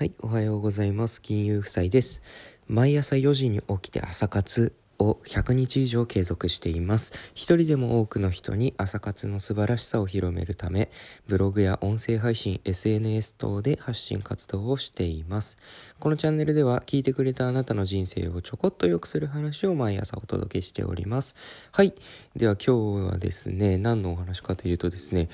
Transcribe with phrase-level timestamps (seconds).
[0.00, 1.20] はい、おはようございます。
[1.20, 2.22] 金融夫妻です。
[2.68, 7.12] 毎朝4時に起きて朝活を100日以上継続しています。
[7.34, 10.90] 一人でも多くの人に朝活の素晴らしさを広めるため、
[11.26, 15.58] ブログや音声配信、SNS 等で発信活動をしています。
[15.98, 21.36] このチャンネルでは聞いてくれたあなたの人生をちょこっと良くする話を毎朝お届けしております。
[21.72, 21.92] はい。
[22.34, 25.28] では今日はですね、何のお話かというとですね、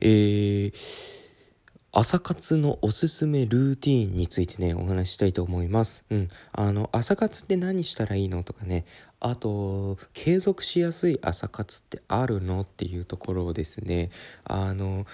[0.00, 1.17] えー、
[1.90, 6.04] 朝活のおすすめルーティーンについてねお話ししたいと思います。
[6.10, 8.84] うん、あの朝活って何したらいいのとかね。
[9.20, 14.10] あと継続しやすい朝活ってあるのっていうところをですね。
[14.44, 15.06] あの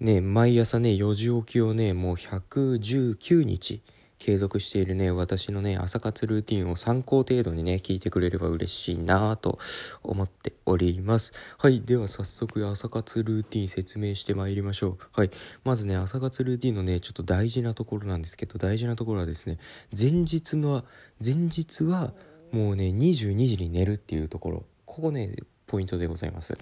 [0.00, 3.82] ね毎朝ね4時起きをねもう119日
[4.18, 9.58] 継続しているね私のね朝活ルーティンを参考程度にね聞いてくれれば嬉しいなと
[10.02, 11.32] 思っております。
[11.58, 14.98] はいでは早速朝活ルーティン説明してまいりましょう。
[15.12, 15.30] はい
[15.64, 19.58] まずね朝活ルーティンのねちょっと大事なところなんですけど大事なところはですね
[19.98, 20.84] 前日の
[21.24, 22.12] 前日は
[22.52, 24.64] もうね22時に寝るっていうところ。
[24.84, 26.58] ここねポイントでございます。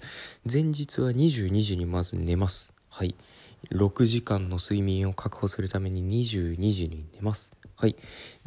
[0.51, 2.76] 前日は22時にまず寝ます。
[2.97, 3.13] はい。
[3.69, 7.51] 6時間の睡眠を確保するために22時に寝ます。
[7.75, 7.95] はい。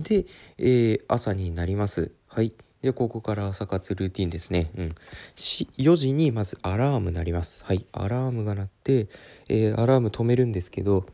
[0.01, 0.27] で、
[0.59, 2.11] えー朝になります。
[2.27, 2.53] はい。
[2.83, 4.73] でここから朝活ルーティンですね。
[4.77, 4.95] うん。
[5.37, 7.62] 4時にまずアラーム鳴ります。
[7.65, 7.87] はい。
[7.93, 9.06] アラームが鳴って、
[9.48, 11.06] えーアラーム止めるんですけど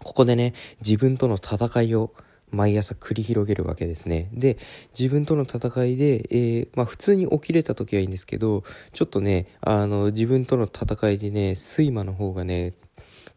[0.00, 0.52] ここでね
[0.84, 2.12] 自分との戦いを
[2.52, 4.28] 毎朝繰り広げるわけですね。
[4.32, 4.58] で、
[4.98, 12.74] 自分との戦いで、えーまあ普通に起きれた時はいいんですけど、ちょっとね、あの、自分との戦いでね、睡魔の方がね、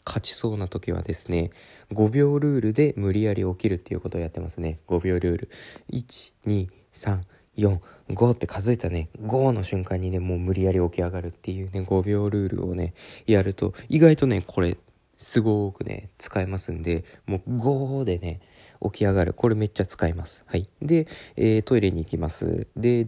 [0.06, 1.50] 勝ちそうな時はですね、
[1.92, 4.80] 5秒ルールで無理やり起きるっていうことをやってますね。
[4.88, 5.50] 5秒ルール。
[5.92, 7.22] 1、2、3、
[7.58, 12.94] 4、5って数えたね、5の瞬間にね、もう無理やり起き上がるっていうね、5秒ルールをね、
[13.26, 14.78] やると、意外とね、これ、
[15.18, 18.42] すごくね、使えますんで、もう5でね、
[18.82, 19.34] 起き上がる。
[19.34, 20.44] これめっちゃ使います。
[20.48, 20.70] はい。
[20.82, 22.68] で、えートイレに行きます。
[22.76, 23.08] で、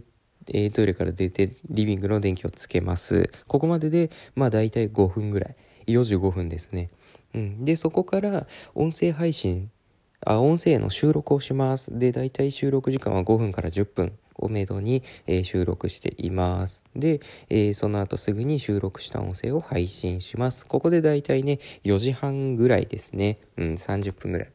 [0.52, 3.30] えトイレから出て、リビングの電気をつけます。
[3.46, 5.56] ここまでで、まあ大体5分ぐらい。
[5.86, 6.90] 45分ですね。
[7.34, 7.64] うん。
[7.64, 9.70] で、そこから音声配信、
[10.24, 11.98] あ、音声の収録をします。
[11.98, 16.82] で、大体収録時間は5分から10分をめどに、えー収録しています。
[16.94, 20.66] で、えーその後すぐに収録した音声を配信します。
[20.66, 23.38] ここで大体ね、4時半ぐらいですね。
[23.56, 24.50] うん、30分ぐらい。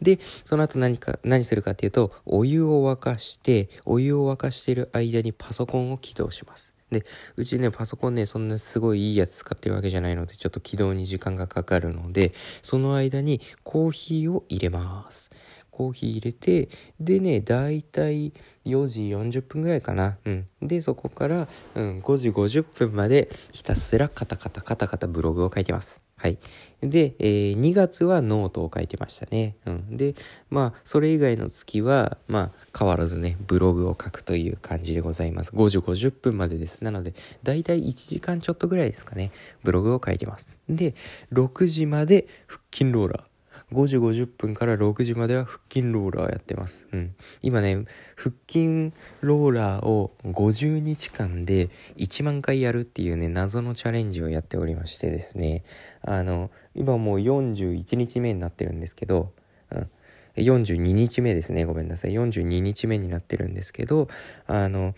[0.00, 6.74] で、その後何か、何するかっていうと、お湯を沸かして、お湯を沸かしてる間にパソコンを起動します。
[6.90, 7.04] で、
[7.36, 15.30] うちね、パソコンね、そんなすごいいいやつ使ってるわけじゃないので、ちょっと起動に時間がかかるので、その間にコーヒーを入れます。
[15.72, 16.68] コーヒー入れて、
[17.00, 18.32] でね、だいたい
[18.64, 20.16] 4時40分ぐらいかな。
[20.24, 20.46] うん。
[20.62, 26.05] で、そこから、うん、5時50分までひたすらカタカタカタカタブログを書いてます。
[26.26, 26.38] はい。
[26.82, 29.54] で、えー2月はノートを書いてましたね。
[29.64, 29.96] うん。
[29.96, 30.16] で、
[30.50, 35.52] まあ、それ以外の月は、まあ、変わらずね、ブログを書くという感じでございます。
[35.52, 36.82] 5時50分までです。
[36.82, 39.30] なので、だいたい1時間ちょっとぐらいですかね、
[39.62, 40.58] ブログを書いてます。
[40.68, 40.96] で、
[41.32, 43.35] 6時まで腹筋ローラー。
[43.72, 46.86] 5時50分から6時までは腹筋ローラーやってます。
[46.92, 47.14] うん。
[47.42, 47.84] 今ね、
[48.14, 55.64] 腹筋ローラーを50日間で1万回やるっていうね、謎のチャレンジをやっておりましてですね、
[56.02, 59.32] あの、今もう41日目になってるんですけど、
[59.70, 59.90] うん。
[60.36, 61.64] 42日目ですね。
[61.64, 62.12] ごめんなさい。
[62.12, 64.06] 42日目になってるんですけど、
[64.46, 64.94] あの、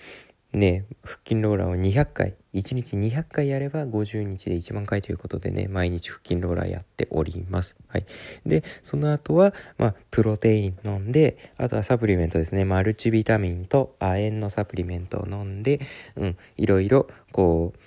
[0.53, 7.77] ね、腹筋ローラーを200回、1日200回やれば50日で1万回ということでね、毎日腹筋ローラーやっております。
[7.89, 8.07] はい。
[8.47, 12.65] で、その後は、まあ、プロテイン飲んで、あとはサプリメントですね。
[12.65, 15.81] マルチビタミンと亜鉛のサプリメントを飲んで、
[16.17, 17.79] うん、いろいろ、こう、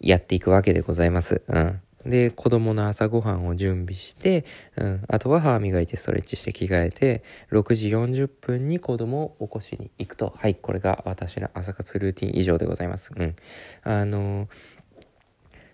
[0.00, 1.42] やっていくわけでございます。
[1.46, 1.80] うん。
[2.06, 4.44] で、子供の朝ごはんを準備して、
[4.76, 10.34] うん、あとは歯磨いてストレッチして着替えて、6時40分に子供を起こしに行くと。
[10.36, 13.12] はい、これが私の朝活ルーティン以上でございます。
[13.16, 13.34] うん。
[13.82, 14.48] あのー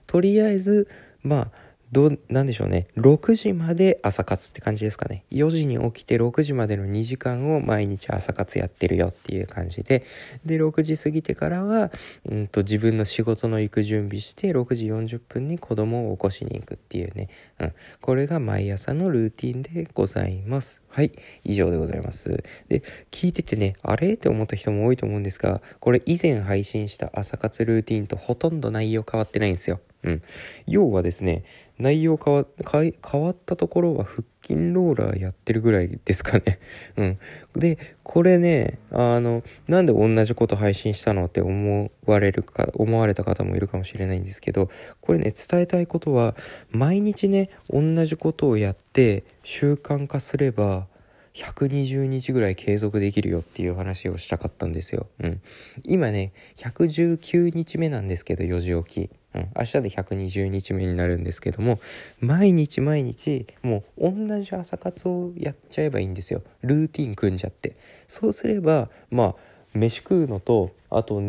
[0.07, 0.87] とりあえず、
[1.25, 1.51] まあ、
[1.94, 2.88] どう、なんでしょうね。
[2.97, 5.25] 6時まで朝活って感じですかね。
[5.31, 10.05] 4時に起きて6時までの2時間を毎日朝活やってるよっていう感じで、
[10.44, 11.93] で、6時過ぎてからは、
[12.29, 17.29] うんと自分の仕事の行く準備して、6時40分に子供を起こしに行くっていうね。
[17.61, 17.73] うん。
[18.00, 20.84] これが毎朝のルーティンでございます。
[20.94, 21.11] はい。
[21.43, 22.44] 以上でございます。
[22.69, 24.12] で、聞いててね、あれ？
[24.12, 29.81] って思った人も多いと思うんですが、これ以前配信した朝活ルーティンとほとんど内容変わってないんですよ。
[30.05, 30.23] うん。
[30.69, 31.43] 要はですね、
[31.81, 36.58] 内容変わ変え変わったところは腹筋ローラーやってるぐらいですかね。
[36.96, 37.19] うん。
[37.56, 44.70] で、これね、あの、なんで同じこと配信したのって思われるか、思われた方もいるかもしれないんですけど、
[45.00, 46.37] これね、伝えたいことは、
[46.70, 50.87] 毎日ね、同じことをやって習慣化すれば、
[51.35, 55.08] 120日ぐらい継続できるよっていう話をしたかったんですよ。
[55.20, 55.40] うん。
[55.82, 59.24] 今ね、119日目なんですけど、4時起き。
[59.35, 61.81] うん、明日で120日目になるんですけども
[62.21, 66.43] 毎日毎日もう同じ朝活をやっちゃえばいいんですよ。
[66.63, 67.77] ルーティン組んじゃって。
[68.07, 69.35] そうすればまあ
[69.75, 71.21] 飯食うのとあと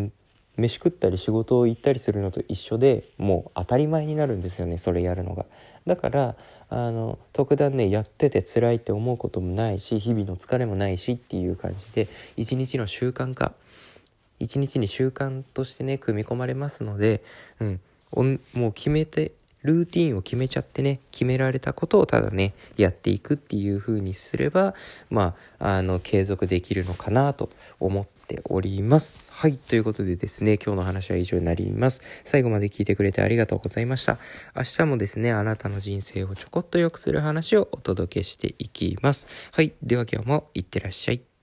[0.57, 5.45] 飯食ったり仕事を行ったりするのと一緒でもう当たり前になるんですよねそれやるのが。
[5.85, 6.35] だから
[6.69, 12.07] あの特段ねやってて辛いって思うこともないし日々の疲れもないしっていう感じで
[12.37, 13.53] 一日の習慣化。
[14.37, 17.23] 一日に習慣としてね組み込まれますので、
[17.59, 17.79] うん、
[18.11, 19.33] もう決めて
[19.65, 24.75] ルーティンを決めちゃってね決められたことをただねやっていくっていう風にすれば
[25.09, 27.49] まああの継続できるのかなと
[27.79, 29.17] 思っております。
[29.29, 32.01] はいということでですね今日の話は以上になります。
[32.23, 34.19] 最後まで聞いてくれてありがとうございました。
[34.55, 39.27] 明日もですねあなたの人生をちょこっと良くする話をお届けしていきます。
[39.51, 41.34] はいでは今日もいってらっしゃい。